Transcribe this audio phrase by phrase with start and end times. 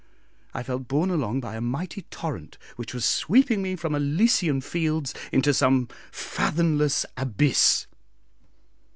[0.55, 5.13] I felt borne along by a mighty torrent which was sweeping me from elysian fields
[5.31, 7.85] into some fathomless abyss.